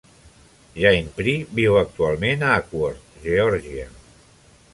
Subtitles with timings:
[0.77, 3.87] Ginepri viu actualment a Acworth, Georgia.